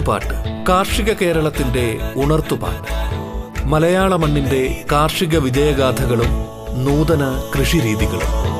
[0.00, 2.92] ഉണർത്തുപാട്ട് കാർഷിക കേരളത്തിന്റെ ഉണർത്തുപാട്ട്.
[3.66, 6.32] മലയാള മണ്ണിന്റെ കാർഷിക വിജയഗാഥകളും
[6.84, 8.50] നൂതന കൃഷിരീതികളും.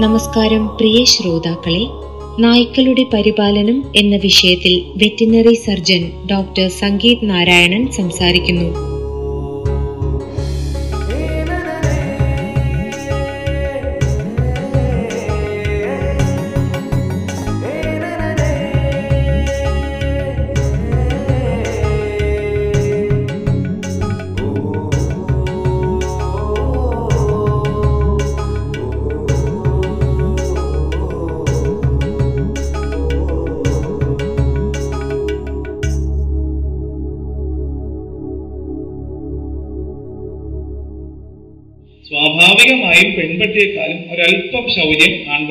[0.00, 2.09] നമസ്കാരം പ്രിയ ശ്രോതാക്കളെ.
[2.38, 8.89] നായ്ക്കളുടെ പരിപാലനം എന്ന വിഷയത്തിൽ veterinary surgeon doctor Sangeeth Narayanan സംസാരിക്കുന്നു.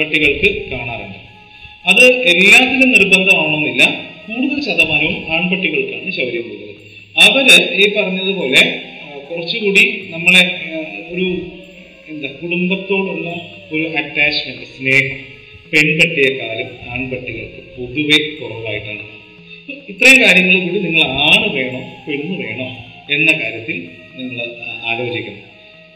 [0.10, 1.18] ശൗര്യം ആൺപട്ടികൾക്ക് കാണാറുണ്ട്.
[1.90, 3.84] അത് എല്ലാത്തിനും നിർബന്ധമാണെന്നില്ല.
[4.28, 6.76] കൂടുതൽ ശതമാനവും ആൺപട്ടികൾക്കാണ് ശൗര്യം കൂടുതൽ.
[7.26, 7.46] അവർ
[7.82, 8.62] ഈ പറഞ്ഞതുപോലെ
[9.30, 10.44] കുറച്ചുകൂടി നമ്മളെ
[11.14, 11.28] ഒരു
[12.12, 13.30] എന്താ കുടുംബത്തോടുള്ള
[13.72, 15.18] ഒരു അറ്റാച്ച്മെന്റ് സ്നേഹം
[15.74, 19.06] പെൺപട്ടിയെക്കാളും ആൺപട്ടികൾക്ക് പൊതുവെ കുറവായിട്ടാണ്.
[19.90, 22.68] ഇത്രയും കാര്യങ്ങൾ കൂടി നിങ്ങൾ ആണ് വേണോ പെണ്ണ് വേണോ
[23.16, 23.78] എന്ന കാര്യത്തിൽ
[24.16, 24.40] നിങ്ങൾ
[24.86, 25.44] ആലോചിക്കണം.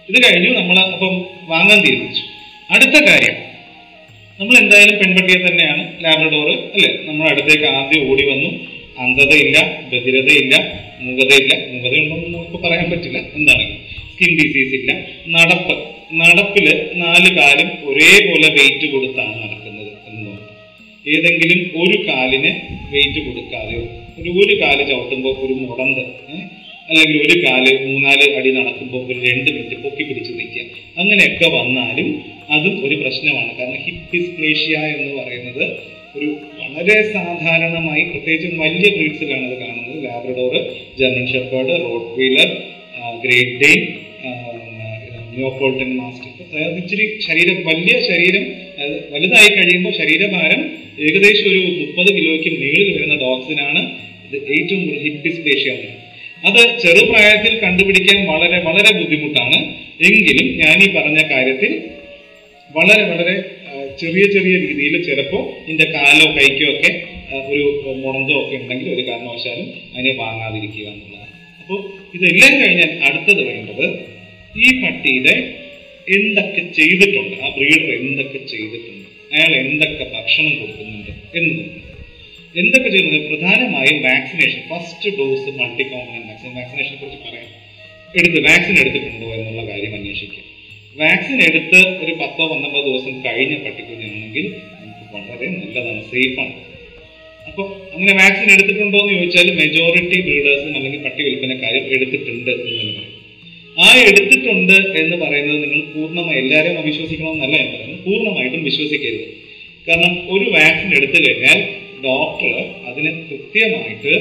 [0.10, 1.14] ഇത് കഴിഞ്ഞു നമ്മൾ അപ്പം
[1.48, 2.24] വാങ്ങാൻ തീരുമാനിച്ചു.
[2.74, 3.53] അടുത്ത കാര്യം.
[4.40, 6.92] നമ്മൾ എന്തായാലും പെൺപട്ടിയെ തന്നെയാണ് ലാബ്രഡോർ അല്ലെ?
[7.08, 8.50] നമ്മൾ അടുത്തേക്ക് ആദ്യം ഓടി വന്നു.
[8.98, 9.58] അന്ധതയില്ല
[9.92, 10.56] ബധിരതയില്ല
[11.04, 11.54] മൂകതയില്ല.
[11.72, 13.20] മൂകത ഉണ്ടെന്ന് നമുക്ക് പറയാൻ പറ്റില്ല.
[13.38, 13.66] എന്താണ്?
[14.12, 14.92] സ്കിൻ ഡിസീസ് ഇല്ല.
[15.36, 15.76] നടപ്പ്.
[16.22, 16.66] നടപ്പിൽ
[17.02, 20.34] നാല് കാലും ഒരേപോലെ വെയിറ്റ് കൊടുത്താണ് നടക്കുന്നത് എന്ന്
[21.06, 22.52] ഏതെങ്കിലും ഒരു കാലിന്
[22.92, 23.84] വെയിറ്റ് കൊടുക്കാതെയോ
[24.20, 26.38] ഒരു ഒരു കാൽ ചവിട്ടുമ്പോൾ ഒരു മുടന്ത് ഏ?
[26.90, 30.66] അല്ലെങ്കിൽ ഒരു കാൽ മൂന്നാൽ അടി നടക്കുമ്പോൾ ഒരു രണ്ട് മിനിറ്റ് പൊക്കി പിടിച്ച് നിൽക്കുക.
[31.02, 32.10] അങ്ങനെയൊക്കെ വന്നാലും
[32.56, 33.52] അതും ഒരു പ്രശ്നമാണ്.
[33.60, 35.66] കാരണം ഹിപ്പ് ഡിസ്പ്ലേഷ്യ എന്ന് പറയുന്നത്
[36.18, 36.28] ഒരു
[36.62, 39.96] വളരെ സാധാരണമായി പ്രത്യേകിച്ചും വലിയ ബ്രീഡ്സിലാണ് അത് കാണുന്നത്.
[40.06, 40.56] Labrador
[41.00, 41.76] German shepherd
[42.20, 42.50] Rottweiler
[43.24, 43.82] great Dane
[45.36, 48.44] Neapolitan mastiff അതായത് ഇച്ചിരി ശരീരം വലിയ ശരീരം
[49.14, 50.62] വലുതായി കഴിയുമ്പോൾ ശരീരഭാരം
[51.06, 53.82] ഏകദേശം ഒരു മുപ്പത് കിലോയ്ക്ക് മുകളിൽ വരുന്ന ഡോഗ്സിനാണ്
[54.28, 55.90] ഇത് ഏറ്റവും ഹിപ്പ് ഡിസ്പ്ലേഷ്യ എന്ന്.
[56.44, 59.58] അത് ചെറുപ്രായത്തിൽ കണ്ടുപിടിക്കാൻ വളരെ വളരെ ബുദ്ധിമുട്ടാണ്.
[60.08, 61.72] എങ്കിലും ഞാൻ ഈ പറഞ്ഞ കാര്യത്തിൽ
[62.72, 63.36] വളരെ വളരെ
[64.00, 66.92] ചെറിയ ചെറിയ രീതിയിൽ ചിലപ്പോൾ ഇതിന്റെ കാലോ കൈക്കോ ഒക്കെ
[67.52, 67.66] ഒരു
[68.04, 71.34] മുറന്തോ ഒക്കെ ഉണ്ടെങ്കിൽ ഒരു കാരണവശാലും അതിനെ വാങ്ങാതിരിക്കുക എന്നുള്ളതാണ്.
[71.62, 71.80] അപ്പോൾ
[72.18, 73.86] ഇതെല്ലാം കഴിഞ്ഞാൽ അടുത്തത് വേണ്ടത്
[74.66, 75.36] ഈ പട്ടിയുടെ
[76.16, 81.12] എന്തൊക്കെ ചെയ്തിട്ടുണ്ട് ആ ബ്രീഡർ എന്തൊക്കെ ചെയ്തിട്ടുണ്ട് അയാൾ എന്തൊക്കെ ഭക്ഷണം കൊടുക്കുന്നുണ്ട്
[82.62, 87.48] എന്തൊക്കെ ചെയ്യുന്നത് പ്രധാനമായും vaccination first dose multi component vaccine വാക്സിനേഷനെ കുറിച്ച് പറയാം.
[88.20, 90.44] എടുത്ത് വാക്സിൻ എടുത്തിട്ടുണ്ടോ എന്നുള്ള കാര്യം അന്വേഷിക്കുക.
[90.96, 94.46] വാക്സിൻ എടുത്ത് ഒരു പത്തോ പന്ത്രണ്ടോ ദിവസം കഴിഞ്ഞ പട്ടിക്കുഞ്ഞാണെങ്കിൽ
[94.82, 96.54] നമുക്ക് വളരെ നല്ലതാണ് സേഫാണ്
[97.48, 103.20] അപ്പോൾ അങ്ങനെ വാക്സിൻ എടുത്തിട്ടുണ്ടോ എന്ന് ചോദിച്ചാൽ മെജോറിറ്റി ബ്രീഡേഴ്സും അല്ലെങ്കിൽ പട്ടി വിൽപ്പനക്കാരും എടുത്തിട്ടുണ്ട് എന്ന് തന്നെ പറയും.
[103.84, 108.04] ആ എടുത്തിട്ടുണ്ട് എന്ന് പറയുന്നത് നിങ്ങൾ പൂർണമായി എല്ലാവരെയും വിശ്വസിക്കണമെന്നല്ല ഞാൻ പറയുന്നത്.
[108.06, 109.26] പൂർണമായിട്ടും വിശ്വസിക്കരുത്.
[109.88, 111.60] കാരണം ഒരു വാക്സിൻ എടുത്തു കഴിഞ്ഞാൽ
[112.06, 112.56] ഡോക്ടർ
[112.90, 114.14] അതിന് കൃത്യമായിട്ട്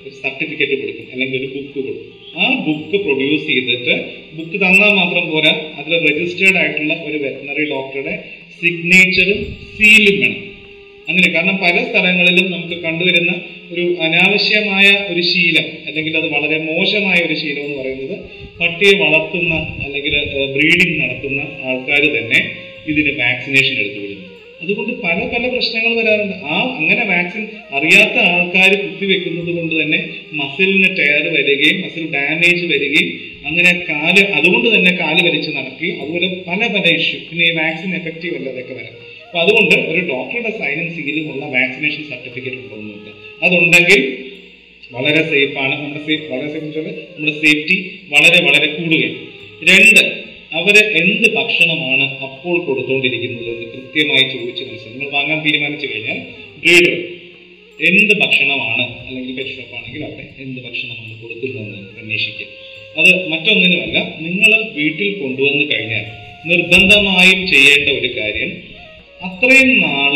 [0.00, 2.12] ഒരു സർട്ടിഫിക്കറ്റ് കൊടുക്കും അല്ലെങ്കിൽ ഒരു ബുക്ക് കൊടുക്കും.
[2.40, 3.94] ആ ബുക്ക് പ്രൊഡ്യൂസ് ചെയ്തിട്ട്
[4.36, 8.14] ബുക്ക് തന്നാൽ മാത്രം പോരാ അതിൽ രജിസ്റ്റേർഡ് ആയിട്ടുള്ള ഒരു വെറ്റനറി ഡോക്ടറുടെ
[8.58, 9.40] സിഗ്നേച്ചറും
[9.72, 10.42] സീലും വേണം.
[11.08, 13.32] അങ്ങനെ കാരണം പല സ്ഥലങ്ങളിലും നമുക്ക് കണ്ടുവരുന്ന
[13.72, 18.16] ഒരു അനാവശ്യമായ ഒരു ശീലം അല്ലെങ്കിൽ അത് വളരെ മോശമായ ഒരു ശീലം എന്ന് പറയുന്നത്
[18.60, 19.54] പട്ടിയെ വളർത്തുന്ന
[19.84, 20.14] അല്ലെങ്കിൽ
[20.56, 22.40] ബ്രീഡിംഗ് നടത്തുന്ന ആൾക്കാർ തന്നെ
[22.92, 24.00] ഇതിന് വാക്സിനേഷൻ എടുത്തു
[24.62, 26.36] അതുകൊണ്ട് പല പല പ്രശ്നങ്ങൾ വരാറുണ്ട്.
[26.52, 27.42] ആ അങ്ങനെ വാക്സിൻ
[27.78, 30.00] അറിയാത്ത ആൾക്കാർ കുത്തിവെക്കുന്നത് കൊണ്ട് തന്നെ
[30.40, 33.10] മസിലിന് ടയർ വരികയും മസിൽ ഡാമേജ് വരികയും
[33.48, 38.36] അങ്ങനെ കാൽ അതുകൊണ്ട് തന്നെ കാൽ വലിച്ച് നടക്കുകയും അതുപോലെ പല പല ഇഷ്യൂ പിന്നെ ഈ വാക്സിൻ എഫക്റ്റീവ്
[38.38, 38.94] അല്ലാതൊക്കെ വരാം.
[39.26, 43.10] അപ്പൊ അതുകൊണ്ട് ഒരു ഡോക്ടറുടെ സൈനും സീലും ഉള്ള വാക്സിനേഷൻ സർട്ടിഫിക്കറ്റ് ഉണ്ടോന്നുണ്ട്
[43.46, 44.02] അതുണ്ടെങ്കിൽ
[44.90, 47.76] വളരെ സേഫാണ് നമ്മുടെ സേഫ് വളരെ സേഫ് നമ്മുടെ സേഫ്റ്റി
[48.14, 49.14] വളരെ വളരെ കൂടുകയും
[49.70, 50.02] രണ്ട്
[50.52, 56.18] അവർ എന്ത് ഭക്ഷണമാണ് അപ്പോൾ കൊടുത്തുകൊണ്ടിരിക്കുന്നത് എന്ന് കൃത്യമായി ചോദിച്ച് മനസ്സിലാക്കി നിങ്ങൾ വാങ്ങാൻ തീരുമാനിച്ചു കഴിഞ്ഞാൽ
[56.60, 56.96] ബ്രീഡർ
[57.80, 59.64] എന്ത് ഭക്ഷണമാണ് അല്ലെങ്കിൽ പെറ്റ്
[60.04, 62.46] അവിടെ എന്ത് ഭക്ഷണമാണ് കൊടുക്കുന്നതെന്ന് അന്വേഷിക്കുക.
[62.98, 66.04] അത് മറ്റൊന്നിനുമല്ല നിങ്ങൾ വീട്ടിൽ കൊണ്ടുവന്നു കഴിഞ്ഞാൽ
[66.46, 68.52] നിർബന്ധമായും ചെയ്യേണ്ട ഒരു കാര്യം
[69.22, 70.14] അത്രയും നാൾ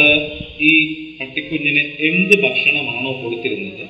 [0.60, 0.72] ഈ
[1.20, 3.84] പട്ടിക്കുഞ്ഞിന് എന്ത് ഭക്ഷണമാണോ കൊടുത്തിരുന്നത്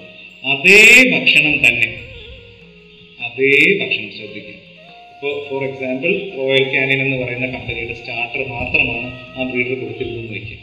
[0.45, 0.81] അതേ
[1.15, 1.89] ഭക്ഷണം തന്നെ
[3.21, 4.59] അതേ ഭക്ഷണം ശ്രദ്ധിക്കുക.
[5.21, 10.57] ഇപ്പോൾ ഫോർ എക്സാമ്പിൾ റോയൽ കാനിൻ എന്ന് പറയുന്ന കമ്പനിയുടെ സ്റ്റാർട്ടർ മാത്രമാണ് ആ ബ്രീഡർ കൊടുത്തിരുന്നതെന്ന് വയ്ക്കുക.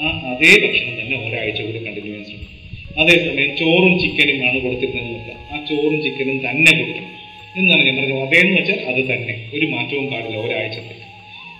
[0.00, 5.34] ആ അതേ ഭക്ഷണം തന്നെ ഒരാഴ്ച കൂടി കണ്ടിന്യൂ ചെയ്യാൻ ശ്രമിക്കും അതേസമയം ചോറും ചിക്കനും ആണ് കൊടുത്തിരുന്നതെന്ന് നോക്കുക
[5.52, 7.10] ആ ചോറും ചിക്കനും തന്നെ കൊടുക്കണം.
[7.58, 8.20] എന്നാണ് ഞാൻ പറഞ്ഞത്.
[8.20, 9.50] അതേന്ന് വെച്ചാൽ അത് തന്നെ.
[9.54, 11.06] ഒരു മാറ്റവും പാടില്ല ഒരാഴ്ചത്തേക്ക്.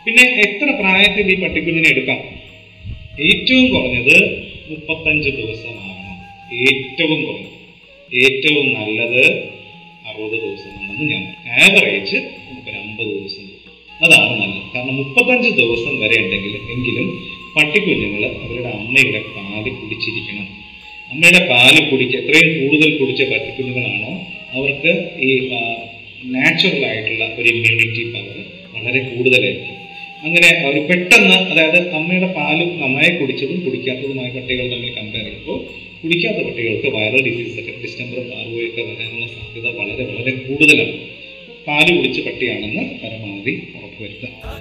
[0.05, 2.21] പിന്നെ എത്ര പ്രായത്തിൽ ഈ പട്ടിക്കുഞ്ഞിനെ എടുക്കാം?
[3.21, 4.17] ഏറ്റവും കുറഞ്ഞത്
[4.71, 6.17] മുപ്പത്തഞ്ച് ദിവസമാകണം.
[6.71, 7.53] ഏറ്റവും കുറഞ്ഞത്.
[8.25, 9.56] ഏറ്റവും നല്ലത്
[10.17, 11.23] അറുപത് ദിവസമാണെന്ന് ഞാൻ
[11.63, 13.45] ആവറേജ് നമുക്കൊരു അമ്പത് ദിവസം
[14.05, 14.65] അതാണ് നല്ലത്.
[14.75, 17.07] കാരണം മുപ്പത്തഞ്ച് ദിവസം വരെ ഉണ്ടെങ്കിൽ എങ്കിലും
[17.57, 20.47] പട്ടിക്കുഞ്ഞുങ്ങൾ അവരുടെ അമ്മയുടെ പാൽ കുടിച്ചിരിക്കണം.
[21.13, 24.13] അമ്മയുടെ പാൽ കുടിക്കുക എത്രയും കൂടുതൽ കുടിച്ച പട്ടിക്കുഞ്ഞുങ്ങളാണോ
[24.57, 24.93] അവർക്ക്
[25.27, 25.31] ഈ
[26.35, 28.37] നാച്ചുറൽ ആയിട്ടുള്ള ഒരു ഇമ്മ്യൂണിറ്റി പവർ
[28.77, 29.73] വളരെ കൂടുതലായിരിക്കും.
[30.25, 35.59] അങ്ങനെ അവർ പെട്ടെന്ന് അതായത് അമ്മയുടെ പാലും നന്നായി കുടിച്ചതും കുടിക്കാത്തതുമായ പട്ടികൾ തമ്മിൽ കമ്പയർ ചെയ്യുമ്പോൾ
[36.07, 40.93] കുടിക്കാത്ത കുട്ടികൾക്ക് വൈറൽ ഡിസീസ് ഒക്കെ ഡിസ്റ്റംബറും പാർവയൊക്കെ വരാനുള്ള സാധ്യത വളരെ വളരെ കൂടുതലാണ്.
[41.67, 44.57] പാൽ കുടിച്ച പട്ടിയാണെന്ന് പരമാവധി ഉറപ്പുവരുത്തുക.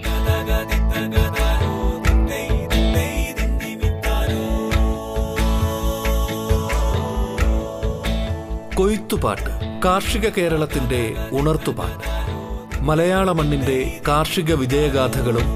[8.76, 12.10] കൊയ്ത്തുപാട്ട് കാർഷിക കേരളത്തിന്റെ ഉണർത്തുപാട്ട്.
[12.82, 15.48] മലയാള മണ്ണിന്റെ കാർഷിക വിജയഗാഥകളും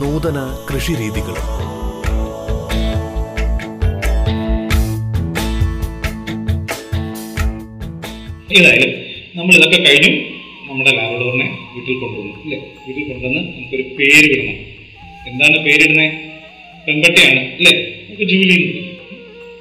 [0.00, 1.63] നൂതന കൃഷിരീതികളും.
[8.58, 8.90] ഏതായാലും
[9.34, 10.10] നമ്മൾ ഇതൊക്കെ കഴിഞ്ഞു.
[10.68, 12.58] നമ്മുടെ ലാബ്ലോറിനെ വീട്ടിൽ കൊണ്ടുവന്നു അല്ലേ?
[12.86, 14.58] വീട്ടിൽ കൊണ്ടുവന്ന് നമുക്കൊരു പേര് വിടണം
[15.28, 16.10] എന്താണ് പേരിടുന്നത്
[16.86, 17.72] പെൺപട്ടിയാണ് അല്ലേ?
[18.06, 18.56] നമുക്ക് ജൂലി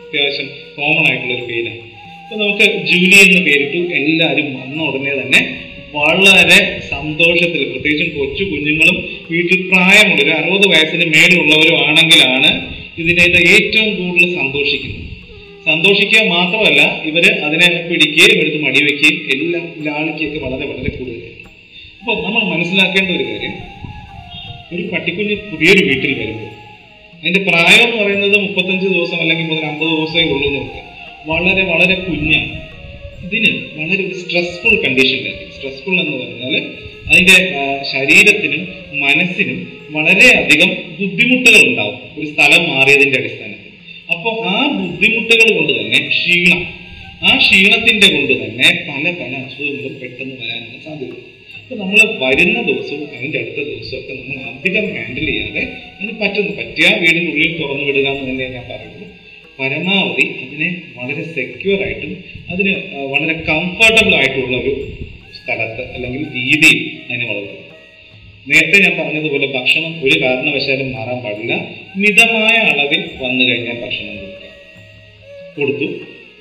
[0.03, 1.81] അത്യാവശ്യം കോമൺ ആയിട്ടുള്ള ഒരു പേരാണ്.
[2.23, 3.93] അപ്പൊ നമുക്ക് ജൂലി എന്ന് പേരിട്ടു.
[3.93, 5.41] എല്ലാവരും വന്ന ഉടനെ തന്നെ
[5.95, 8.97] വളരെ സന്തോഷത്തിൽ പ്രത്യേകിച്ചും കൊച്ചു കുഞ്ഞുങ്ങളും
[9.31, 12.51] വീട്ടിൽ പ്രായമുള്ള ഒരു അറുപത് വയസ്സിന് മേലുള്ളവരും ആണെങ്കിലാണ്
[12.97, 15.12] ഇതിനെ ഏറ്റവും കൂടുതൽ സന്തോഷിക്കുന്നത്.
[15.65, 16.79] സന്തോഷിക്കുക മാത്രമല്ല
[17.09, 21.39] ഇവർ അതിനെ പിടിക്കുകയും എടുത്ത് മടിവെക്കുകയും എല്ലാം ലാളിക്കുകയൊക്കെ വളരെ വളരെ കൂടുതലായിരിക്കും
[21.99, 23.53] അപ്പോൾ നമ്മൾ മനസ്സിലാക്കേണ്ട ഒരു കാര്യം
[24.73, 26.49] ഒരു പട്ടിക്കുഞ്ഞ് പുതിയൊരു വീട്ടിൽ വരുമ്പോൾ
[27.13, 30.81] അതിന്റെ പ്രായം എന്ന് പറയുന്നത് മുപ്പത്തഞ്ച് ദിവസം അല്ലെങ്കിൽ മുതൽ അമ്പത് ദിവസമേ ഉള്ളൂ എന്ന്
[31.29, 32.51] വളരെ വളരെ കുഞ്ഞാണ്
[33.25, 36.55] ഇതിന് വളരെ ഒരു സ്ട്രെസ്ഫുൾ കണ്ടീഷനിലായിരിക്കും സ്ട്രെസ്ഫുൾ എന്ന് പറഞ്ഞാൽ
[37.05, 37.61] അതിന്റെ ആ,
[37.91, 38.61] ശരീരത്തിനും
[39.01, 39.57] മനസ്സിനും
[39.93, 41.97] വളരെയധികം ബുദ്ധിമുട്ടുകൾ ഉണ്ടാവും.
[42.17, 43.59] ഒരു സ്ഥലം മാറിയതിന്റെ അടിസ്ഥാനത്തിൽ.
[44.09, 46.61] അപ്പോൾ ആ ബുദ്ധിമുട്ടുകൾ കൊണ്ട് തന്നെ ക്ഷീണം.
[47.27, 51.13] ആ ക്ഷീണത്തിന്റെ കൊണ്ട് തന്നെ പല പല അസുഖങ്ങളും പെട്ടെന്ന് വരാനുള്ള സാധ്യത
[51.59, 55.63] അപ്പൊ നമ്മൾ വരുന്ന ദിവസവും അതിന്റെ അടുത്ത ദിവസവും ഒക്കെ നമ്മൾ അധികം ഹാൻഡിൽ ചെയ്യാതെ
[55.95, 59.07] അതിന് പറ്റുന്നു പറ്റിയ വീടിനുള്ളിൽ തുറന്നു വിടുക എന്ന് തന്നെ ഞാൻ പറയുള്ളൂ.
[59.59, 62.13] പരമാവധി അതിനെ വളരെ സെക്യൂർ ആയിട്ടും
[62.51, 62.73] അതിന്
[63.13, 64.73] വളരെ കംഫർട്ടബിൾ ആയിട്ടുള്ള ഒരു
[65.39, 67.59] സ്ഥലത്ത് അല്ലെങ്കിൽ രീതിയിൽ അതിനെ വളർത്തുക.
[68.47, 71.53] നേരത്തെ ഞാൻ പറഞ്ഞതുപോലെ ഭക്ഷണം ഒരു കാരണവശാലും മാറാൻ പാടില്ല.
[71.95, 74.15] മിതമായ അളവിൽ വന്നു കഴിഞ്ഞാൽ ഭക്ഷണം
[75.57, 75.87] കൊടുത്തു.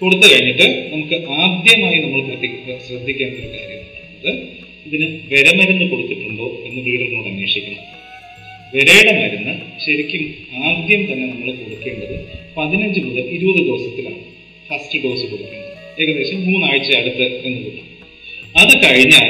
[0.00, 2.20] കൊടുത്തു കഴിഞ്ഞിട്ട് നമുക്ക് ആദ്യമായി നമ്മൾ
[2.86, 4.30] ശ്രദ്ധിക്കേണ്ട ഒരു കാര്യം പറയുന്നത്
[4.86, 7.82] ഇതിന് വിരമരുന്ന് കൊടുത്തിട്ടുണ്ടോ എന്ന് ബ്രീഡറിനോട് അന്വേഷിക്കണം.
[8.74, 9.54] വിരയുടെ മരുന്ന്
[9.84, 10.22] ശരിക്കും
[10.66, 12.16] ആദ്യം തന്നെ നമ്മൾ കൊടുക്കേണ്ടത്
[12.56, 14.20] പതിനഞ്ച് മുതൽ ഇരുപത് ദിവസത്തിലാണ്
[14.68, 15.72] ഫസ്റ്റ് ഡോസ് കൊടുക്കേണ്ടത്.
[16.02, 17.88] ഏകദേശം മൂന്നാഴ്ച അടുത്ത് എന്ന് കിട്ടും
[18.60, 19.28] അത് കഴിഞ്ഞാൽ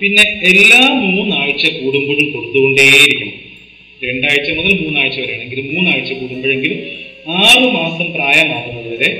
[0.00, 3.34] പിന്നെ എല്ലാ മൂന്നാഴ്ച കൂടുമ്പോഴും കൊടുത്തുകൊണ്ടേയിരിക്കണം.
[4.02, 6.80] രണ്ടാഴ്ച മുതൽ മൂന്നാഴ്ച വരെയാണെങ്കിലും മൂന്നാഴ്ച കൂടുമ്പോഴെങ്കിലും
[7.26, 9.10] ആറു മാസം പ്രായമാകുന്നത് വരെ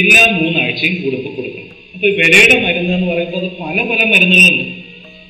[0.00, 1.70] എല്ലാ മൂന്നാഴ്ചയും കൂടുമ്പോൾ കൊടുക്കണം.
[1.94, 4.66] അപ്പൊ വിലയുടെ മരുന്ന് എന്ന് പറയുമ്പോൾ അത് പല പല മരുന്നുകളുണ്ട്.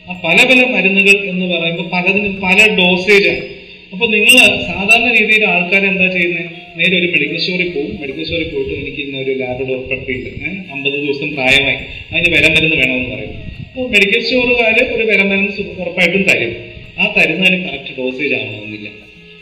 [0.08, 3.44] ആ പല പല മരുന്നുകൾ എന്ന് പറയുമ്പോൾ പലതിനും പല ഡോസേജാണ്
[3.92, 7.92] അപ്പൊ നിങ്ങൾ സാധാരണ രീതിയിൽ ആൾക്കാർ എന്താ ചെയ്യുന്നത് നേരെ ഒരു മെഡിക്കൽ സ്റ്റോറിൽ പോകും.
[8.00, 11.78] മെഡിക്കൽ സ്റ്റോറിൽ പോയിട്ട് എനിക്ക് ഇന്ന ഒരു ലാബഡോർ പട്ടിയുണ്ട് അമ്പത് ദിവസം പ്രായമായി.
[12.12, 13.34] അതിന് വില മരുന്ന് വേണമെന്ന് പറയും.
[13.68, 16.54] അപ്പോൾ മെഡിക്കൽ സ്റ്റോറുകാർ ഒരു വില മരുന്ന് ഉറപ്പായിട്ടും തരും.
[17.00, 18.88] ആ തരുന്നതിന് കറക്റ്റ് ഡോസേജ് ആവണമെന്നില്ല.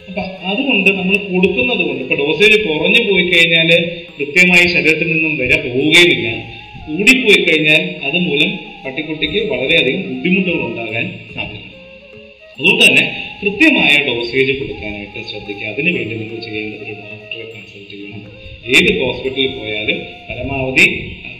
[0.08, 3.70] അപ്പൊ അതുകൊണ്ട് നമ്മൾ കൊടുക്കുന്നത് കൊണ്ട് ഇപ്പൊ ഡോസേജ് കുറഞ്ഞു പോയി കഴിഞ്ഞാൽ
[4.18, 6.28] കൃത്യമായി ശരീരത്തിൽ നിന്നും വരെ പോവുകയുമില്ല.
[6.86, 8.50] കൂടിപ്പോയി കഴിഞ്ഞാൽ അതുമൂലം
[8.82, 11.72] പട്ടിക്കുട്ടിക്ക് വളരെയധികം ബുദ്ധിമുട്ടുകൾ ഉണ്ടാകാൻ സാധ്യതയുണ്ട്.
[12.58, 13.04] അതുകൊണ്ട് തന്നെ
[13.40, 15.66] കൃത്യമായ ഡോസേജ് കൊടുക്കാനായിട്ട് ശ്രദ്ധിക്കുക.
[15.72, 18.22] അതിനുവേണ്ടി നിങ്ങൾ ചെയ്യേണ്ടത് ഒരു ഡോക്ടറെ കൺസൾട്ട് ചെയ്യണം.
[18.76, 19.98] ഏത് ഹോസ്പിറ്റലിൽ പോയാലും
[20.28, 20.86] പരമാവധി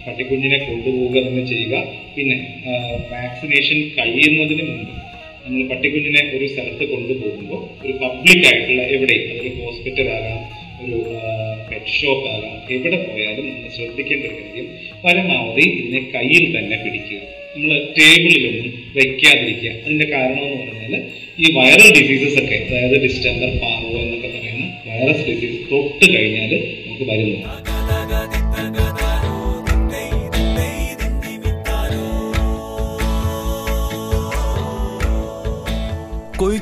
[0.07, 1.77] പട്ടിക്കുഞ്ഞിനെ കൊണ്ടുപോവുക തന്നെ ചെയ്യുക.
[2.17, 2.37] പിന്നെ
[3.15, 4.93] വാക്സിനേഷൻ കഴിയുന്നതിന് മുമ്പ്
[5.47, 10.41] നമ്മൾ പട്ടിക്കുഞ്ഞിനെ ഒരു സ്ഥലത്ത് കൊണ്ടുപോകുമ്പോൾ ഒരു പബ്ലിക് ആയിട്ടുള്ള എവിടെ അതൊരു ഹോസ്പിറ്റൽ ആകാം
[10.83, 10.97] ഒരു
[11.69, 14.67] പെറ്റ് ഷോപ്പ് ആകാം എവിടെ പോയാലും നമ്മൾ ശ്രദ്ധിക്കേണ്ട ഒരു കാര്യം
[15.05, 17.21] പരമാവധി ഇതിനെ കയ്യിൽ തന്നെ പിടിക്കുക.
[17.55, 20.95] നമ്മൾ ടേബിളിലൊന്നും വയ്ക്കാതിരിക്കുക അതിന്റെ കാരണം എന്ന് പറഞ്ഞാൽ
[21.39, 27.39] ഈ വൈറൽ ഡിസീസസ് ഒക്കെ അതായത് ഡിസ്റ്റംബർ പാറോ എന്നൊക്കെ പറയുന്ന വൈറസ് ഡിസീസ് തൊട്ട് കഴിഞ്ഞാൽ നമുക്ക് വരുന്നു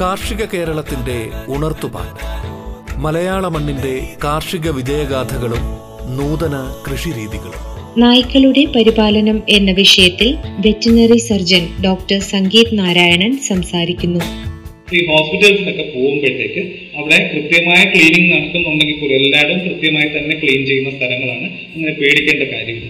[0.00, 2.24] കാർഷിക കേരളത്തിന്റെ ഉണർത്തുപാട്ട്.
[3.00, 5.62] മലയാള മണ്ണിന്റെ കാർഷിക വിജയഗാഥകളും
[6.16, 7.62] നൂതന കൃഷിരീതികളും.
[8.00, 10.36] നായ്ക്കളുടെ പരിപാലനം എന്ന വിഷയത്തിൽ
[10.66, 14.20] veterinary surgeon doctor Sangeeth Narayanan സംസാരിക്കുന്നു.
[14.94, 21.50] ഈ ഹോസ്പിറ്റൽസിലൊക്കെ പോകുമ്പോഴത്തേക്ക് അവിടെ കൃത്യമായ ക്ലീനിങ് നടക്കുന്നുണ്ടെങ്കിൽ പോലും എല്ലായിടും കൃത്യമായി തന്നെ ക്ലീൻ ചെയ്യുന്ന സ്ഥലങ്ങളാണ്.
[21.74, 22.86] അങ്ങനെ പേടിക്കേണ്ട കാര്യമില്ല.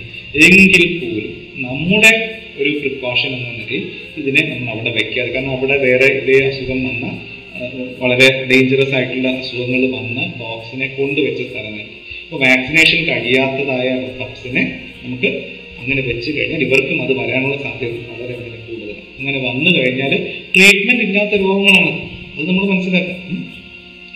[0.46, 3.84] എങ്കിൽ പോലും നമ്മുടെ ഒരു പ്രിക്കോഷൻ എന്ന നിലയിൽ
[4.20, 7.06] ഇതിനെ നമ്മൾ അവിടെ വെക്കാതെ കാരണം അവിടെ വേറെ ഇതേ അസുഖം വന്ന
[8.02, 11.86] വളരെ ഡേഞ്ചറസ് ആയിട്ടുള്ള അസുഖങ്ങൾ വന്ന ഡോഗ്സിനെ കൊണ്ടുവച്ച സ്ഥലങ്ങൾ
[12.24, 13.88] ഇപ്പോൾ വാക്സിനേഷൻ കഴിയാത്തതായ
[14.20, 14.62] പപ്സിനെ
[15.04, 15.28] നമുക്ക്
[15.80, 19.02] അങ്ങനെ വെച്ച് കഴിഞ്ഞാൽ ഇവർക്കും അത് വരാനുള്ള സാധ്യത വളരെ വളരെ കൂടുതലാണ്.
[19.18, 20.12] അങ്ങനെ വന്നു കഴിഞ്ഞാൽ
[20.54, 21.92] ട്രീറ്റ്മെന്റ് ഇല്ലാത്ത രോഗങ്ങളാണ്
[22.34, 22.42] അത്.
[22.50, 23.16] നമ്മൾ മനസ്സിലാക്കാം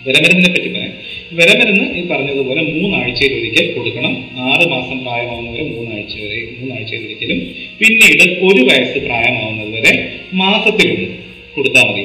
[0.05, 0.93] വിലമരുന്നിനെ പറ്റി പറയാം.
[1.33, 4.13] വിരമരുന്ന് ഈ പറഞ്ഞതുപോലെ മൂന്നാഴ്ചയിൽ ഒരിക്കൽ കൊടുക്കണം.
[4.37, 7.39] ആറ് മാസം പ്രായമാവുന്നവരെ മൂന്നാഴ്ച വരെ മൂന്നാഴ്ചയിൽ ഒരിക്കലും.
[7.79, 11.07] പിന്നീട് ഒരു വയസ്സ് പ്രായമാവുന്നത് വരെ മാസത്തിലൊന്ന്
[11.55, 12.03] കൊടുത്താൽ മതി.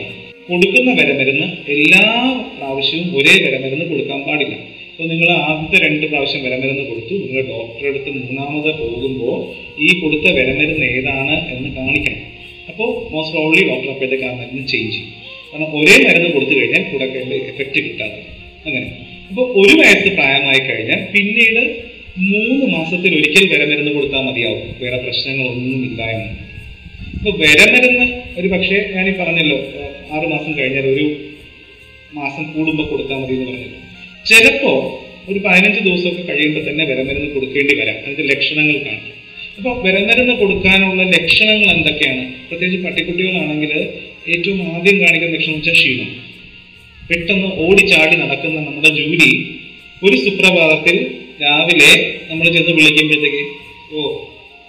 [0.49, 2.05] കൊടുക്കുന്ന വിരമരുന്ന് എല്ലാ
[2.59, 4.55] പ്രാവശ്യവും ഒരേ വിരമരുന്ന് കൊടുക്കാൻ പാടില്ല.
[4.91, 7.15] അപ്പോൾ നിങ്ങൾ ആദ്യത്തെ രണ്ട് പ്രാവശ്യം വിരമരുന്ന് കൊടുത്തു.
[7.15, 9.39] നിങ്ങൾ ഡോക്ടറെ അടുത്ത് മൂന്നാമത് പോകുമ്പോൾ
[9.81, 12.23] ഈ കൊടുത്ത വിരമരുന്ന് ഏതാണ് എന്ന് കാണിക്കണം.
[12.69, 15.13] അപ്പോൾ മോസ്റ്റ് പ്രോബ്ലി ഡോക്ടർ അപ്പോഴത്തേക്ക് ആ മരുന്ന് ചേഞ്ച് ചെയ്യും.
[15.53, 18.23] കാരണം ഒരേ മരുന്ന് കൊടുത്തു കഴിഞ്ഞാൽ കൂടെ എഫക്റ്റ് കിട്ടാതെ.
[18.67, 19.08] അങ്ങനെ.
[19.31, 24.75] അപ്പോൾ ഒരു വയസ്സ് പ്രായമായി കഴിഞ്ഞാൽ പിന്നീട് മൂന്ന് മാസത്തിൽ ഒരിക്കൽ വിരമരുന്ന് കൊടുത്താൽ മതിയാവും.
[24.81, 26.29] വേറെ പ്രശ്നങ്ങളൊന്നും ഇല്ല എന്ന്.
[27.19, 28.07] അപ്പോൾ വിരമരുന്ന്
[28.41, 28.77] ഒരു പക്ഷേ
[29.09, 29.59] ഈ പറഞ്ഞല്ലോ
[30.13, 31.17] ആറ് മാസം കഴിഞ്ഞാൽ ഒരു
[32.13, 33.79] മാസം കൂടുമ്പോൾ കൊടുത്താൽ മതി എന്ന് പറഞ്ഞല്ലോ.
[34.27, 37.97] ചിലപ്പോൾ ഒരു പതിനഞ്ച് ദിവസമൊക്കെ കഴിയുമ്പോൾ തന്നെ വിരമരുന്ന് കൊടുക്കേണ്ടി വരാം.
[38.05, 39.13] അതിന്റെ ലക്ഷണങ്ങൾ കാണും.
[39.59, 42.33] അപ്പോൾ വിരമരുന്ന് കൊടുക്കാനുള്ള ലക്ഷണങ്ങൾ എന്തൊക്കെയാണ്?
[42.49, 43.73] പ്രത്യേകിച്ച് പട്ടിക്കുട്ടികളാണെങ്കിൽ
[44.29, 46.28] ഏറ്റവും ആദ്യം കാണിക്കുന്ന ലക്ഷണം വെച്ചാൽ ക്ഷീണം.
[47.11, 49.31] പെട്ടെന്ന് ഓടിച്ചാടി നടക്കുന്ന നമ്മുടെ ജൂലി
[50.03, 50.97] ഒരു സുപ്രഭാതത്തിൽ
[51.43, 51.91] രാവിലെ
[52.31, 53.43] നമ്മൾ ചെന്ന് വിളിക്കുമ്പോഴത്തേക്ക്
[53.93, 54.25] ഓ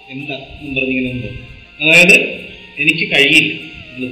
[0.10, 0.34] എന്താ?
[0.34, 1.28] എന്നും പറഞ്ഞിങ്ങനെ ഉണ്ട്
[1.82, 2.16] അതായത്
[2.80, 3.54] എനിക്ക് കഴിയില്ല.
[3.96, 4.08] എന്ന്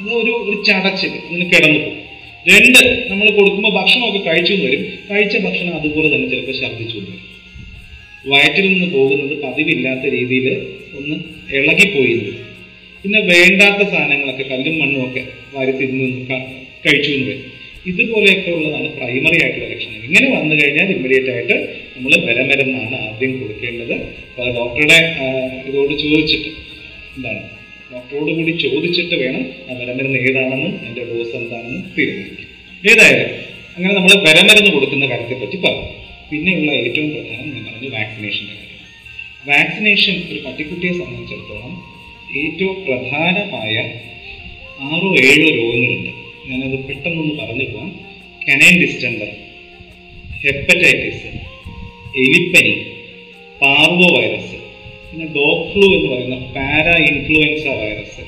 [0.00, 1.08] അത് ഒരു ഒരു ചടച്ചിൽ.
[1.08, 1.94] അങ്ങനെ കിടന്നു പോകും.
[2.48, 4.98] രണ്ട് നമ്മൾ കൊടുക്കുമ്പോൾ ഭക്ഷണമൊക്കെ കഴിച്ചു വരും.
[5.10, 7.18] കഴിച്ച ഭക്ഷണം അതുപോലെ തന്നെ ചിലപ്പോൾ ഛർദ്ദിച്ചു വരും.
[8.26, 10.46] വയറ്റിൽ നിന്ന് പോകുന്നത് പതിവില്ലാത്ത രീതിയിൽ
[10.98, 11.16] ഒന്ന്
[11.54, 12.14] ഇളകിപ്പോയി
[13.04, 15.22] പിന്നെ വേണ്ടാത്ത സാധനങ്ങളൊക്കെ കല്ലും മണ്ണും ഒക്കെ
[15.54, 16.46] വാരി തിന്നു ക-
[16.86, 17.57] കഴിച്ചു വരും.
[17.90, 21.56] ഇതുപോലെയൊക്കെ ഉള്ളതാണ് പ്രൈമറി ആയിട്ടുള്ള ലക്ഷണം ഇങ്ങനെ വന്നു കഴിഞ്ഞാൽ ഇമ്മീഡിയറ്റ് ആയിട്ട്
[21.94, 23.94] നമ്മൾ ബലമരുന്നാണ് ആദ്യം കൊടുക്കേണ്ടത്.
[24.28, 24.98] അപ്പോൾ ഡോക്ടറുടെ
[25.68, 26.50] ഇതോട് ചോദിച്ചിട്ട്
[27.16, 27.42] എന്താണ്?
[27.92, 32.48] ഡോക്ടറോട് കൂടി ചോദിച്ചിട്ട് വേണം ആ ബലമരുന്ന് ഏതാണെന്നും അതിന്റെ ഡോസ് എന്താണെന്നും തീരുമാനിക്കും
[32.82, 33.30] ഏതായാലും
[33.76, 35.86] അങ്ങനെ നമ്മൾ ബലമരുന്ന് കൊടുക്കുന്ന കാര്യത്തെ പറ്റി പറഞ്ഞു
[36.30, 38.74] പിന്നെയുള്ള ഏറ്റവും പ്രധാനം ഞാൻ പറഞ്ഞു വാക്സിനേഷന്റെ കാര്യം.
[39.50, 41.74] വാക്സിനേഷൻ ഒരു പട്ടിക്കുട്ടിയെ സംബന്ധിച്ചിടത്തോളം
[42.40, 43.74] ഏറ്റവും പ്രധാനമായ
[44.88, 46.12] ആറോ ഏഴോ രോഗങ്ങളുണ്ട്.
[46.48, 47.90] ഞാനത് പെട്ടെന്നൊന്ന് പറഞ്ഞു പോവാം
[48.42, 49.30] കനൈൻ ഡിസ്റ്റംബർ
[50.44, 51.30] ഹെപ്പറ്റൈറ്റിസ്
[52.22, 52.74] എലിപ്പനി
[53.60, 54.56] പാർവോ വൈറസ്
[55.08, 58.24] പിന്നെ ഡോഗ് ഫ്ലൂ എന്ന് പറയുന്ന പാരാ ഇൻഫ്ലുവൻസ വൈറസ്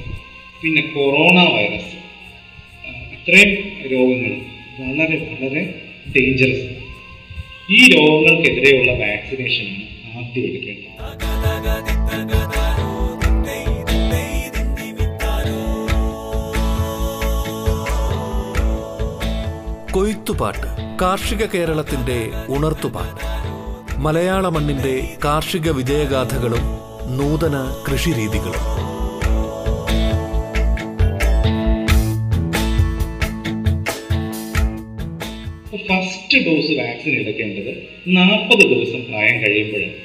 [0.62, 1.96] പിന്നെ കൊറോണ വൈറസ്
[3.16, 3.52] ഇത്രയും
[3.92, 4.34] രോഗങ്ങൾ
[4.80, 5.62] വളരെ വളരെ
[6.14, 6.68] ഡേഞ്ചറസ്
[7.70, 10.90] ഈ രോഗങ്ങൾക്കെതിരെയുള്ള വാക്സിനേഷനാണ് ആദ്യം എടുക്കേണ്ടത്.
[20.00, 23.24] കൊയ്ത്തുപാട്ട് കാർഷിക കേരളത്തിന്റെ ഉണർത്തുപാട്ട്.
[23.98, 26.64] മലയാള മണ്ണിന്റെ കാർഷിക വിജയഗാഥകളും
[27.16, 28.64] നൂതന കൃഷിരീതികളും.
[35.88, 39.96] ഫസ്റ്റ് ഡോസ് വാക്സിൻ എടുക്കേണ്ടത് നാൽപ്പത് ദിവസം പ്രായം കഴിയുമ്പോഴാണ്.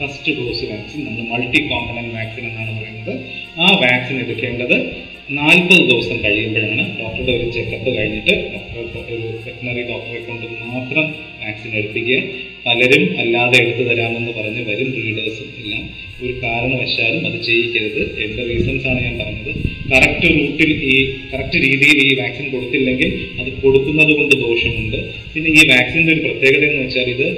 [0.00, 3.20] ഫസ്റ്റ് ഡോസ് വാക്സിൻ നമ്മൾ മൾട്ടി കോമ്പണന്റ് വാക്സിൻ എന്നാണ് പറയുന്നത്.
[3.60, 8.34] ആ വാക്സിൻ എടുക്കേണ്ടത് നാൽപ്പത് ദിവസം കഴിയുമ്പോഴാണ് ഡോക്ടറുടെ ഒരു ചെക്കപ്പ് കഴിഞ്ഞിട്ട്
[8.74, 11.06] ഡോക്ടറെ ഒരു വെറ്റിനറി ഡോക്ടറെ കൊണ്ട് മാത്രം
[11.40, 12.18] വാക്സിൻ എടുപ്പിക്കുക.
[12.66, 15.82] പലരും അല്ലാതെ എടുത്തു തരാമെന്ന് പറഞ്ഞ് വരും ബ്രീഡേഴ്സും എല്ലാം.
[16.22, 18.22] ഒരു കാരണവശാലും അത് ചെയ്യിക്കരുത്.
[18.24, 19.52] എന്റെ റീസൺസ് ആണ് ഞാൻ പറഞ്ഞത്.
[19.92, 20.96] കറക്റ്റ് റൂട്ടിൽ ഈ
[21.32, 24.98] കറക്റ്റ് രീതിയിൽ ഈ വാക്സിൻ കൊടുത്തില്ലെങ്കിൽ അത് കൊടുക്കുന്നത് കൊണ്ട് ദോഷമുണ്ട്.
[25.34, 27.28] പിന്നെ ഈ വാക്സിന്റെ ഒരു പ്രത്യേകത എന്ന് വെച്ചാൽ ഇത്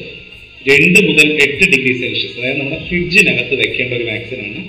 [0.70, 4.60] രണ്ട് മുതൽ എട്ട് ഡിഗ്രി സെൽഷ്യസ് അതായത് നമ്മുടെ ഫ്രിഡ്ജിനകത്ത് വെക്കേണ്ട ഒരു വാക്സിനാണ്.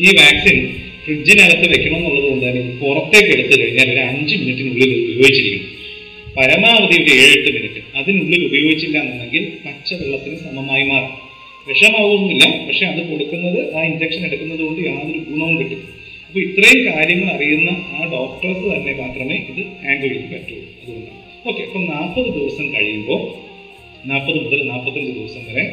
[0.00, 0.58] ഈ വാക്സിൻ
[1.06, 5.72] ഫ്രിഡ്ജിനകത്ത് വെക്കണം എന്നുള്ളത് കൊണ്ട് തന്നെ പുറത്തേക്ക് എടുത്തു കഴിഞ്ഞാൽ ഒരു അഞ്ച് മിനിറ്റിനുള്ളിൽ ഉപയോഗിച്ചിരിക്കണം.
[6.38, 11.12] പരമാവധി ഒരു ഏഴെട്ട് മിനിറ്റ് അതിനുള്ളിൽ ഉപയോഗിച്ചില്ല എന്നുണ്ടെങ്കിൽ പച്ചവെള്ളത്തിന് സമമായി മാറും.
[11.68, 15.80] വിഷമാവുന്നില്ല പക്ഷെ അത് കൊടുക്കുന്നത് ആ ഇഞ്ചക്ഷൻ എടുക്കുന്നത് കൊണ്ട് യാതൊരു ഗുണവും കിട്ടും
[16.26, 21.20] അപ്പോൾ ഇത്രയും കാര്യങ്ങൾ അറിയുന്ന ആ ഡോക്ടേഴ്സ് തന്നെ മാത്രമേ ഇത് ഹാൻഡിൽ ചെയ്യാൻ പറ്റുള്ളൂ അതുകൊണ്ടാണ്.
[21.48, 23.20] ഓക്കെ അപ്പം നാൽപ്പത് ദിവസം കഴിയുമ്പോൾ
[24.10, 25.64] നാൽപ്പത് മുതൽ നാൽപ്പത്തഞ്ച് ദിവസം വരെ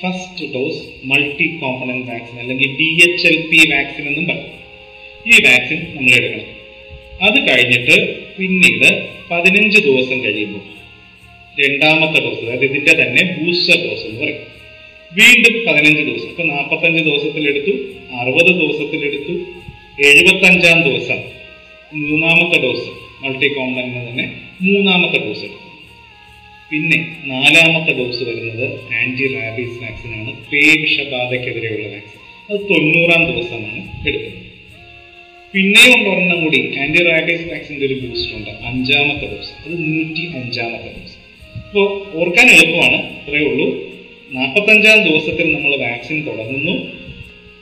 [0.00, 4.50] first dose multi component vaccine അല്ലെങ്കിൽ D H L P vaccine എന്നും പറയും.
[5.30, 6.48] ഈ വാക്സിൻ നമ്മൾ എടുക്കണം.
[7.26, 7.96] അത് കഴിഞ്ഞിട്ട്
[8.38, 8.88] പിന്നീട്
[9.30, 10.64] പതിനഞ്ച് ദിവസം കഴിയുമ്പോൾ
[11.60, 14.40] രണ്ടാമത്തെ ഡോസ് അതായത് ഇതിന്റെ തന്നെ ബൂസ്റ്റർ ഡോസ് എന്ന് പറയും.
[15.12, 16.28] വീണ്ടും പതിനഞ്ച് ദിവസം.
[16.32, 17.72] ഇപ്പൊ നാൽപ്പത്തഞ്ച് ദിവസത്തിലെടുത്തു
[18.20, 19.34] അറുപത് ദിവസത്തിലെടുത്തു
[20.08, 21.18] എഴുപത്തഞ്ചാം ദിവസം
[21.96, 22.88] മൂന്നാമത്തെ ഡോസ്
[23.22, 24.24] മൾട്ടി കോംപ്ലക്റ്റിന് തന്നെ
[24.62, 25.60] മൂന്നാമത്തെ ഡോസ് എടുക്കും
[26.70, 28.64] പിന്നെ നാലാമത്തെ ഡോസ് വരുന്നത്
[29.00, 34.43] ആന്റി റാബീസ് വാക്സിനാണ് പേവിഷബാധയ്ക്കെതിരെയുള്ള വാക്സിൻ അത് തൊണ്ണൂറാം ദിവസമാണ് എടുക്കുന്നത്.
[35.54, 38.50] പിന്നെയും ഉണ്ട് ഒരെണ്ണം കൂടി ആന്റി റാബീസ് വാക്സിന്റെ ഒരു ബൂസ്റ്റർ ഉണ്ട്.
[38.50, 41.16] അഞ്ചാമത്തെ ഡോസ് അത് നൂറ്റി അഞ്ചാമത്തെ ഡോസ്
[41.58, 41.84] അപ്പോൾ
[42.14, 42.98] ഓർക്കാൻ എളുപ്പമാണ്.
[43.18, 43.66] ഇത്രയേ ഉള്ളൂ.
[44.32, 46.74] നാൽപ്പത്തഞ്ചാം ദിവസത്തിൽ നമ്മൾ വാക്സിൻ തുടങ്ങുന്നു.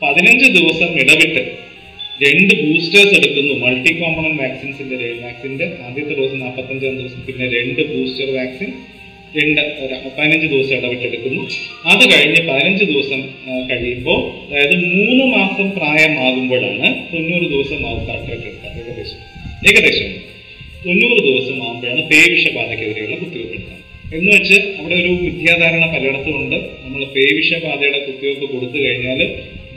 [0.03, 1.43] പതിനഞ്ച് ദിവസം ഇടവിട്ട്
[2.25, 3.55] രണ്ട് ബൂസ്റ്റേഴ്സ് എടുക്കുന്നു.
[3.67, 8.73] മൾട്ടി കോമ്പണന്റ് വാക്സിൻസിന്റെ വാക്സിന്റെ ആദ്യത്തെ ഡോസ് നാൽപ്പത്തഞ്ചാം ദിവസം പിന്നെ രണ്ട് ബൂസ്റ്റർ വാക്സിൻ
[9.37, 9.61] രണ്ട്
[10.19, 11.43] പതിനഞ്ച് ദിവസം ഇടവിട്ടെടുക്കുന്നു
[11.85, 13.21] അത് കഴിഞ്ഞ് പതിനഞ്ച് ദിവസം
[13.71, 14.21] കഴിയുമ്പോൾ
[14.51, 18.69] അതായത് മൂന്ന് മാസം പ്രായമാകുമ്പോഴാണ് തൊണ്ണൂറ് ദിവസം ആവും എടുക്കുക.
[18.81, 19.19] ഏകദേശം.
[19.69, 20.11] ഏകദേശം.
[20.87, 23.83] തൊണ്ണൂറ് ദിവസം ആകുമ്പോഴാണ് പേവിഷബാധക്കെതിരെയുള്ള കുത്തിവെപ്പ് എടുക്കുക.
[24.15, 26.57] എന്ന് വെച്ച് അവിടെ ഒരു വിദ്യാധാരണ പലയിടത്തും ഉണ്ട്.
[26.57, 29.21] നമ്മൾ പേവിഷബാധയുടെ കുത്തിവെപ്പ് കൊടുത്തു കഴിഞ്ഞാൽ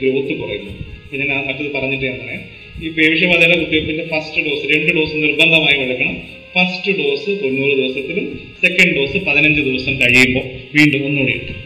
[0.02, 0.70] ഗ്രോത്ത് കുറയുന്നു.
[1.04, 2.42] ഇപ്പൊ ഞാൻ മറ്റത് പറഞ്ഞിട്ട് ഞാൻ പറയാം.
[2.84, 6.45] ഈ പേവിഷബാധയുടെ കുത്തിവെപ്പിന്റെ ഫസ്റ്റ് ഡോസ് രണ്ട് ഡോസ് നിർബന്ധമായും എടുക്കണം.
[6.56, 8.26] ഫസ്റ്റ് ഡോസ് തൊണ്ണൂറ് ദിവസത്തിലും
[8.62, 10.44] സെക്കൻഡ് ഡോസ് പതിനഞ്ച് ദിവസം കഴിയുമ്പോൾ
[10.76, 11.58] വീണ്ടും ഒന്നുകൂടി എടുക്കും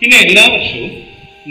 [0.00, 0.90] പിന്നെ എല്ലാ വർഷവും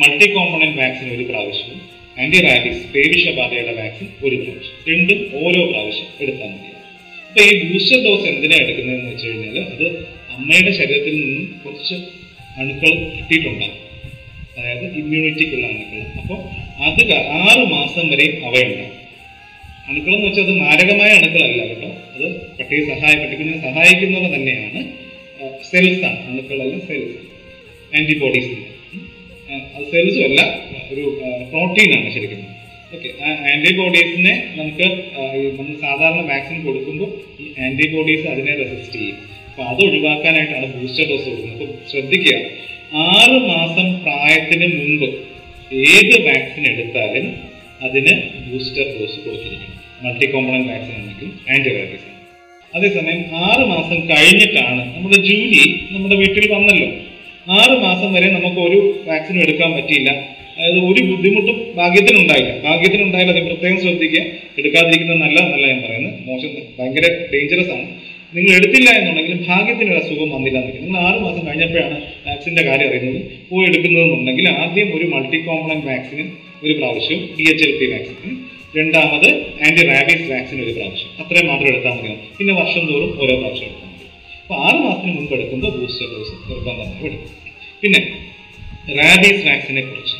[0.01, 1.80] മൾട്ടി കോമ്പണന്റ് വാക്സിൻ ഒരു പ്രാവശ്യവും
[2.22, 4.75] ആന്റി റാബിസ് പേവിഷബാധയുടെ വാക്സിൻ ഒരു പ്രാവശ്യം.
[4.89, 6.72] രണ്ടും ഓരോ പ്രാവശ്യം എടുത്താൽ മതി.
[7.30, 9.86] അപ്പോൾ ഈ ബൂസ്റ്റർ ഡോസ് എന്തിനാണ് എടുക്കുന്നതെന്ന് വെച്ച് കഴിഞ്ഞാൽ അത്
[10.36, 11.96] അമ്മയുടെ ശരീരത്തിൽ നിന്നും കുറച്ച്
[12.60, 13.82] അണുക്കൾ കിട്ടിയിട്ടുണ്ടാകും.
[14.58, 16.01] അതായത് ഇമ്മ്യൂണിറ്റിക്കുള്ള അണുക്കൾ.
[16.22, 16.39] അപ്പോൾ
[16.88, 17.04] അത്
[17.42, 18.96] ആറ് മാസം വരെ അവയുണ്ടാകും.
[19.88, 21.89] അണുക്കൾ എന്ന് വെച്ചാൽ അത് മാരകമായ അണുക്കളല്ല കേട്ടോ.
[22.15, 22.25] അത്
[22.58, 24.79] പട്ടിയെ സഹായ പട്ടിക്കുഞ്ഞിനെ സഹായിക്കുന്നവ തന്നെയാണ്
[25.70, 27.17] സെൽസാണ് അണുക്കളല്ല സെൽസ്
[27.98, 28.56] ആന്റിബോഡീസ്
[29.75, 30.41] അത് സെൽസും അല്ല
[30.91, 31.03] ഒരു
[31.51, 32.41] പ്രോട്ടീൻ ആണ് ശരിക്കും.
[32.96, 34.88] ഓക്കെ ആ ആന്റിബോഡീസിനെ നമുക്ക്
[35.58, 37.10] നമ്മൾ സാധാരണ വാക്സിൻ കൊടുക്കുമ്പോൾ
[37.44, 39.17] ഈ ആന്റിബോഡീസ് അതിനെ റെസിസ്റ്റ് ചെയ്യും.
[39.50, 41.56] അപ്പൊ അത് ഒഴിവാക്കാനായിട്ടാണ് ബൂസ്റ്റർ ഡോസ് കൊടുക്കുന്നത്.
[41.56, 42.36] അപ്പൊ ശ്രദ്ധിക്കുക
[43.12, 45.08] ആറ് മാസം പ്രായത്തിന് മുൻപ്
[45.91, 47.26] ഏത് വാക്സിൻ എടുത്താലും
[47.86, 48.13] അതിന്
[48.48, 49.74] ബൂസ്റ്റർ ഡോസ് കൊടുത്തിരിക്കണം.
[50.04, 52.16] മൾട്ടി കോമ്പണൻ വാക്സിൻ ആണെങ്കിലും ആന്റിബയോട്ടിക്സ് ആണ്
[52.78, 56.88] അതേസമയം ആറ് മാസം കഴിഞ്ഞിട്ടാണ് നമ്മുടെ ജൂലി നമ്മുടെ വീട്ടിൽ വന്നല്ലോ.
[57.58, 60.10] ആറ് മാസം വരെ നമുക്ക് ഒരു വാക്സിനും എടുക്കാൻ പറ്റിയില്ല.
[60.58, 62.52] അതായത് ഒരു ബുദ്ധിമുട്ടും ഭാഗ്യത്തിനുണ്ടായില്ല.
[62.68, 64.22] ഭാഗ്യത്തിനുണ്ടായില്ല അത് പ്രത്യേകം ശ്രദ്ധിക്കുക.
[64.60, 66.16] എടുക്കാതിരിക്കുന്നത് നല്ല നല്ല ഞാൻ പറയുന്നത്.
[66.30, 67.88] മോശം ഭയങ്കര ഡേഞ്ചറസ് ആണ്.
[68.36, 73.22] നിങ്ങൾ എടുത്തില്ല എന്നുണ്ടെങ്കിൽ ഭാഗ്യത്തിന് ഒരു അസുഖം വന്നില്ല എന്നൊക്കെ നിങ്ങൾ ആറ് മാസം കഴിഞ്ഞപ്പോഴാണ് വാക്സിന്റെ കാര്യം അറിയുന്നത്.
[73.50, 76.26] പോയി എടുക്കുന്നതെന്നുണ്ടെങ്കിൽ ആദ്യം ഒരു മൾട്ടി കോമ്പണന്റ് വാക്സിന്
[76.63, 78.36] ഒരു പ്രാവശ്യം D H L P vaccine
[78.78, 79.30] രണ്ടാമത്
[79.65, 81.10] ആന്റി റാബീസ് വാക്സിൻ ഒരു പ്രാവശ്യം.
[81.22, 84.06] അത്രയും മാത്രം എടുത്താൽ മതി പിന്നെ വർഷം തോറും ഓരോ പ്രാവശ്യം എടുത്താൽ മതി
[84.67, 87.34] ആറ് മാസത്തിന് മുമ്പ് എടുക്കുമ്പോൾ ബൂസ്റ്റർ ഡോസ് നിർബന്ധമായി എടുക്കും
[87.82, 88.00] പിന്നെ
[89.00, 90.17] റാബീസ് വാക്സിനെ കുറിച്ച്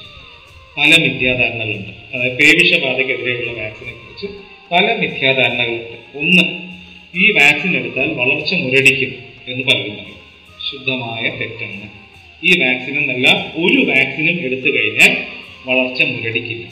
[0.78, 1.92] പല മിഥ്യാധാരണകളുണ്ട്.
[2.14, 4.28] അതായത് പേവിഷ പേവിഷബാധയ്ക്കെതിരെയുള്ള വാക്സിനെ കുറിച്ച്
[4.72, 5.96] പല മിഥ്യാധാരണകളുണ്ട്.
[6.20, 6.44] ഒന്ന്
[7.22, 9.12] ഈ വാക്സിൻ എടുത്താൽ വളർച്ച മുരടിക്കും
[9.48, 10.22] എന്ന് പലരും പറയും
[10.68, 11.88] ശുദ്ധമായ തെറ്റാണ്.
[12.44, 13.28] ഈ വാക്സിൻ എന്നല്ല
[13.64, 15.14] ഒരു വാക്സിനും എടുത്തു കഴിഞ്ഞാൽ
[15.70, 16.66] വളർച്ച മുരടിക്കില്ല.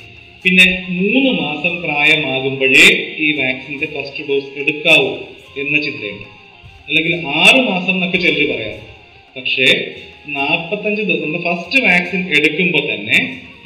[0.43, 0.65] പിന്നെ
[0.97, 2.87] മൂന്ന് മാസം പ്രായമാകുമ്പോഴേ
[3.25, 5.11] ഈ വാക്സിന്റെ ഫസ്റ്റ് ഡോസ് എടുക്കാവൂ
[5.61, 6.27] എന്ന ചിന്തയുണ്ട്.
[6.87, 8.79] അല്ലെങ്കിൽ ആറ് മാസം എന്നൊക്കെ ചിലർ പറയാം
[9.37, 9.67] പക്ഷേ
[10.35, 13.17] നാൽപ്പത്തഞ്ച് ദിവസം നമ്മുടെ ഫസ്റ്റ് വാക്സിൻ എടുക്കുമ്പോൾ തന്നെ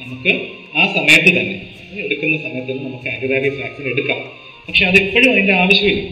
[0.02, 0.32] നമുക്ക്
[0.76, 1.58] ആ സമയത്ത് തന്നെ
[2.06, 4.22] എടുക്കുന്ന സമയത്ത് തന്നെ നമുക്ക് ആന്റിബയോട്ടിക് വാക്സിൻ എടുക്കാം.
[4.68, 6.04] പക്ഷെ അതെപ്പോഴും അതിന്റെ ആവശ്യമില്ല.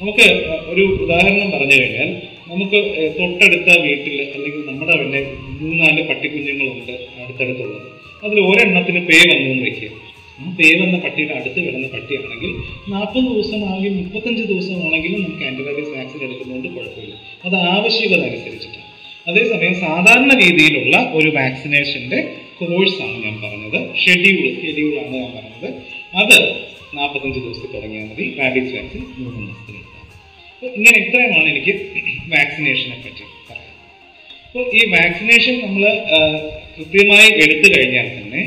[0.00, 0.26] നമുക്ക്
[0.72, 2.10] ഒരു ഉദാഹരണം പറഞ്ഞു കഴിഞ്ഞാൽ
[2.52, 2.78] നമുക്ക്
[3.18, 5.20] തൊട്ടടുത്ത വീട്ടിൽ അല്ലെങ്കിൽ നമ്മുടെ പിന്നെ
[5.60, 7.88] മൂന്നാൽ പട്ടിക്കുഞ്ഞുങ്ങളുണ്ട് അടുത്തടുത്തുള്ളത്.
[8.26, 9.90] അതിൽ ഒരെണ്ണത്തിന് പേ വന്നു എന്ന് വെക്കുക.
[10.40, 12.52] ആ പേ വന്ന പട്ടിയുടെ അടുത്ത് കിടന്ന പട്ടിയാണെങ്കിൽ
[12.92, 17.14] നാൽപ്പത് ദിവസമാണെങ്കിലും മുപ്പത്തഞ്ച് ദിവസമാണെങ്കിലും നമുക്ക് ആന്റിബയോട്ടിക് വാക്സിൻ എടുക്കുന്നതുകൊണ്ട് കുഴപ്പമില്ല.
[17.46, 18.88] അത് ആവശ്യകത അനുസരിച്ചിട്ടാണ്
[19.30, 22.20] അതേസമയം സാധാരണ രീതിയിലുള്ള ഒരു വാക്സിനേഷന്റെ
[22.60, 23.78] കോഴ്സാണ് ഞാൻ പറഞ്ഞത്.
[24.02, 25.68] ഷെഡ്യൂൾ ആണ് ഞാൻ പറഞ്ഞത്.
[26.22, 26.36] അത്
[26.98, 28.24] നാൽപ്പത്തഞ്ച് ദിവസത്തിൽ തുടങ്ങിയാൽ മതി.
[28.38, 29.76] റാബീസ് വാക്സിൻ മൂന്ന് മാസത്തിൽ
[30.54, 31.74] അപ്പോൾ ഇങ്ങനെ ഇത്രയുമാണ് എനിക്ക്
[32.32, 33.76] വാക്സിനേഷനെ പറ്റി പറയാൻ
[34.46, 35.84] അപ്പോൾ ഈ വാക്സിനേഷൻ നമ്മൾ
[36.80, 38.42] കൃത്യമായി എടുത്തു കഴിഞ്ഞാൽ തന്നെ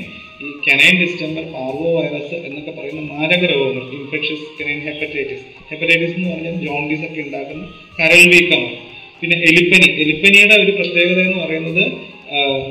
[0.45, 6.55] ഈ കനൈൻ ഡിസ്റ്റംബർ പാർവോ വൈറസ് എന്നൊക്കെ പറയുന്ന മാരക രോഗങ്ങൾ ഇൻഫെക്ഷസ് കനൈൻ ഹെപ്പറ്റൈറ്റിസ് ഹെപ്പറ്റൈറ്റിസ് എന്ന് പറഞ്ഞാൽ
[6.65, 7.63] ജോണ്ടീസ് ഒക്കെ ഉണ്ടാക്കുന്ന
[7.99, 8.77] കരൾ വീക്കമാണ്
[9.21, 9.87] പിന്നെ എലിപ്പനി.
[10.03, 11.83] എലിപ്പനിയുടെ ഒരു പ്രത്യേകത എന്ന് പറയുന്നത്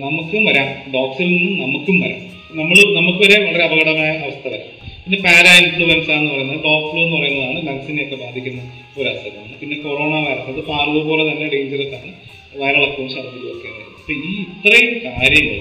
[0.04, 0.68] നമുക്കും വരാം.
[0.94, 2.20] ഡോക്സിൽ നിന്നും നമുക്കും വരാം.
[2.60, 4.68] നമ്മൾ നമുക്ക് വരെ വളരെ അപകടമായ അവസ്ഥ വരാം.
[5.04, 8.60] പിന്നെ പാരാ ഇൻഫ്ലുവൻസ എന്ന് പറയുന്നത് ടോപ്പ് ഫ്ലൂ എന്ന് പറയുന്നതാണ് ലങ്സിനെയൊക്കെ ബാധിക്കുന്ന
[8.98, 9.54] ഒരു അസുഖമാണ്.
[9.60, 12.12] പിന്നെ കൊറോണ വൈറസ് അത് പാർവോ പോലെ തന്നെ ഡേഞ്ചറസ് ആണ്.
[12.60, 13.68] വയറിളക്കവും ഛർദ്ദിലും ഒക്കെ
[14.02, 15.58] അപ്പൊ ഈ ഇത്രയും കാര്യങ്ങൾ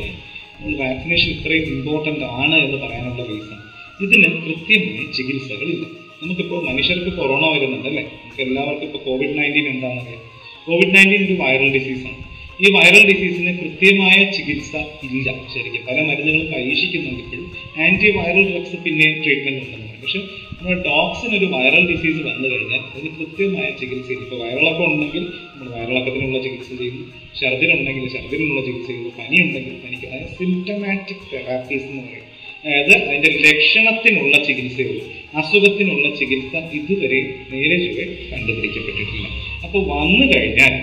[0.79, 3.59] വാക്സിനേഷൻ ഇത്രയും ഇമ്പോർട്ടന്റ് ആണ് എന്ന് പറയാനുള്ള റീസൺ
[4.05, 5.85] ഇതിന് കൃത്യമായ ചികിത്സകളില്ല.
[6.21, 10.23] നമുക്കിപ്പോൾ മനുഷ്യർക്ക് കൊറോണ വരുന്നുണ്ട് അല്ലേ നമുക്ക് എല്ലാവർക്കും ഇപ്പോൾ കോവിഡ് നയന്റീൻ എന്താണെന്നറിയാം.
[10.65, 12.20] കോവിഡ് നയന്റീൻ ഒരു വൈറൽ ഡിസീസാണ്
[12.61, 14.71] ഈ വൈറൽ ഡിസീസിന് കൃത്യമായ ചികിത്സ
[15.05, 15.81] ഇല്ല ശരിക്കും.
[15.87, 17.39] പല മരുന്നുകളും പരീക്ഷിക്കുന്നുണ്ടെങ്കിൽ
[17.85, 20.19] ആന്റി വൈറൽ ഡ്രഗ്സ് പിന്നെ ട്രീറ്റ്മെന്റ് ഉണ്ടെന്ന് പറയും പക്ഷെ
[20.57, 24.21] നമ്മുടെ ഡോഗ്സിന് ഒരു വൈറൽ ഡിസീസ് വന്നു കഴിഞ്ഞാൽ അതിന് കൃത്യമായ ചികിത്സയില്ല.
[24.25, 27.05] ഇപ്പോൾ വയറിളക്കം ഉണ്ടെങ്കിൽ നമ്മൾ വയറിളക്കത്തിനുള്ള ചികിത്സ ചെയ്യുന്നു.
[27.39, 29.11] ഛർദിനുണ്ടെങ്കിൽ ഛർദിനുള്ള ചികിത്സ ചെയ്യുന്നു.
[29.21, 32.27] പനി ഉണ്ടെങ്കിൽ പനിക്ക് അതായത് സിംറ്റമാറ്റിക് തെറാപ്പീസ് എന്ന് പറയും.
[32.65, 35.03] അതായത് അതിന്റെ ലക്ഷണത്തിനുള്ള ചികിത്സയുള്ളൂ
[35.41, 37.21] അസുഖത്തിനുള്ള ചികിത്സ ഇതുവരെ
[37.53, 39.27] നേരെ ചുവേ കണ്ടുപിടിക്കപ്പെട്ടിട്ടില്ല.
[39.65, 40.75] അപ്പോൾ വന്നു കഴിഞ്ഞാൽ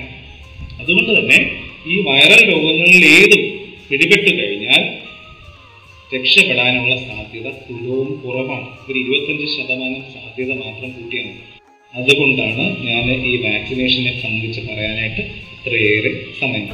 [0.82, 1.38] അതുകൊണ്ട് തന്നെ
[1.92, 3.42] ഈ വൈറൽ രോഗങ്ങളിൽ ഏതും
[3.90, 4.82] പിടിപെട്ടു കഴിഞ്ഞാൽ
[6.14, 8.66] രക്ഷപ്പെടാനുള്ള സാധ്യത തുലവും കുറവാണ്.
[8.90, 11.32] ഒരു ഇരുപത്തഞ്ച് ശതമാനം സാധ്യത മാത്രം കൂട്ടിയാണ്.
[11.94, 15.22] അതുകൊണ്ടാണ് ഞാൻ ഈ വാക്സിനേഷനെ സംബന്ധിച്ച് പറയാനായിട്ട്
[15.56, 16.68] ഇത്രയേറെ സമയം.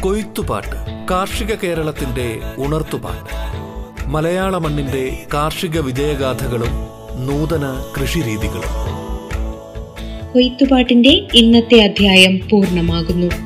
[0.00, 0.76] കൊയ്ത്തുപാട്ട്
[1.10, 3.45] കാർഷിക കേരളത്തിന്റെ ഉണർത്തുപാട്ട്.
[4.08, 6.86] മലയാള മണ്ണിന്റെ കാർഷിക വിജയഗാഥകളും
[7.26, 8.96] നൂതന കൃഷിരീതികളും.
[10.32, 13.45] കൊയ്ത്തുപാട്ടിന്റെ ഇന്നത്തെ അധ്യായം പൂർണമാകുന്നു.